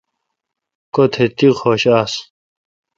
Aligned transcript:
کوتھ 0.93 1.17
تی 1.37 1.47
حوشہ 1.59 1.91
آستہ 2.01 2.23